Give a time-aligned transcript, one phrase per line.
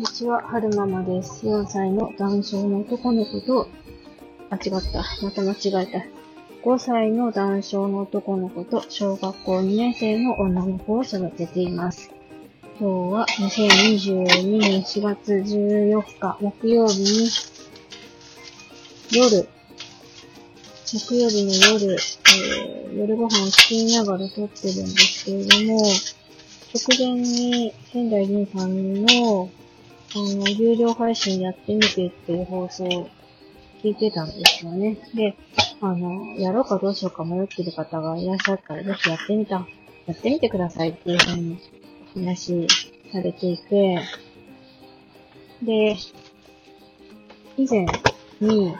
[0.00, 1.46] にちは、春ママです。
[1.46, 3.68] 4歳の男性の男の子と、
[4.48, 5.04] あ、違った。
[5.22, 6.04] また間違えた。
[6.64, 12.10] 5歳の男性の男の子と、小学校2年生の女の子を育てています。
[12.80, 17.30] 今日は2022年4月14日木曜日に、
[19.10, 19.46] 夜、
[20.86, 25.82] 木曜日の夜、えー夜ご飯を作りながら撮ってるんですけれども、
[26.74, 29.50] 直前に仙台銀さんの、
[30.18, 33.08] の、有料配信やってみてっていう放送を
[33.82, 34.98] 聞いてたんですよね。
[35.14, 35.36] で、
[35.80, 39.66] あの、やろうかどうしようか迷ってる方がいらっしゃったら、ぜひやってみた、
[40.06, 41.58] やってみてくださいっていうふうに
[42.16, 42.66] お話
[43.12, 44.00] されていて、
[45.62, 45.96] で、
[47.56, 47.86] 以前
[48.40, 48.74] に、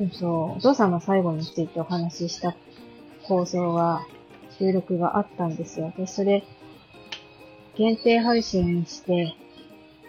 [0.00, 2.56] うんそう、お父さんの最後についてお話しした
[3.22, 4.06] 放送が、
[4.58, 5.92] 収録があったんですよ。
[5.96, 6.44] で、それ、
[7.76, 9.34] 限定配信にして、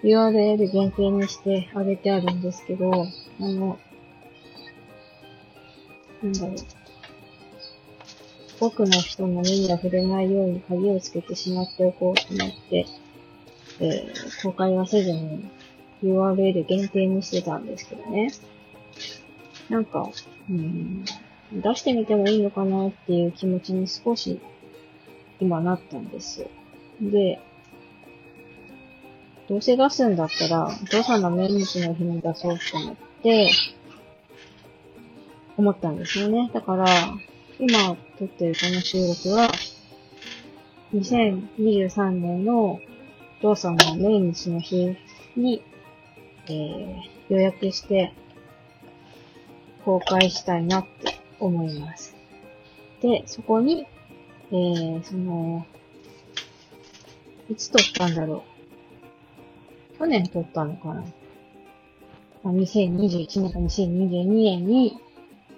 [0.03, 3.79] URL 限定にしてあげてあるんですけど、あの、
[6.21, 6.55] なんだろう。
[8.59, 12.85] 僕の人の目には触れないように鍵をつけてしまっておこうと思って、
[13.79, 15.49] えー公開はせずに
[16.03, 18.31] URL 限定にしてたんですけどね。
[19.69, 20.09] なんか、
[20.49, 21.05] うん、
[21.53, 24.39] 出してみてもいいのかなっていう気持ちに少し
[25.39, 26.47] 今なったんですよ。
[27.01, 27.39] で、
[29.47, 33.51] どうせ出すんだったら、お父さんの命日の日に出そうと思って、
[35.57, 36.49] 思ったんですよね。
[36.53, 36.85] だから、
[37.59, 39.51] 今撮ってるこの収録は、
[40.93, 42.81] 2023年のお
[43.41, 44.95] 父さんの命日の日
[45.35, 45.61] に、
[46.47, 46.95] えー、
[47.29, 48.13] 予約して、
[49.83, 52.15] 公開したいなって思います。
[53.01, 53.85] で、そこに、
[54.51, 55.65] えー、その、
[57.49, 58.52] いつ撮ったんだろう。
[59.97, 61.03] 去年撮ったのかな。
[62.43, 64.97] 2021年か2022年に、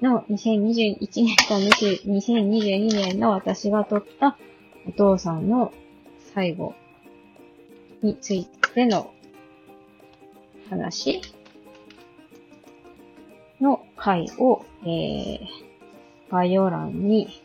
[0.01, 4.38] の、2021年か20 2022年の私が撮った
[4.88, 5.73] お父さんの
[6.34, 6.75] 最後
[8.01, 9.12] についての
[10.69, 11.22] 話
[13.59, 15.40] の回を、えー、
[16.29, 17.41] 概要欄に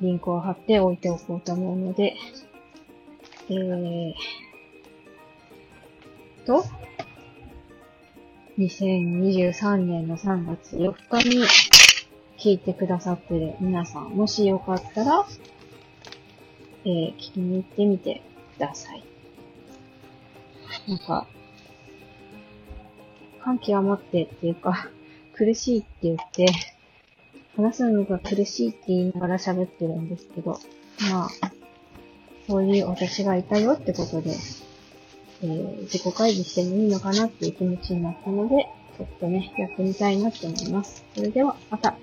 [0.00, 2.16] リンクを貼っておいておこうと思うので、
[3.48, 4.14] えー、
[6.44, 6.64] と、
[8.58, 10.92] 2023年の3月4
[11.22, 11.44] 日に
[12.38, 15.24] 聞いてくださってる皆さん、もしよかったら、
[16.84, 18.20] えー、聞きに行ってみて
[18.56, 19.04] ください。
[20.88, 21.28] なんか、
[23.44, 24.88] 感極まってっていうか、
[25.34, 26.46] 苦しいって言って、
[27.56, 30.58] 話すのが苦しいって言いながら喋ってるんですけど、
[31.12, 31.55] まあ、
[32.46, 34.30] そういう私がいたよってことで、
[35.42, 41.04] えー、自己開示してもいいのかなっていう気持ちになったので、ちょっとね、やってみたいなって思います。
[41.14, 41.96] それでは、また。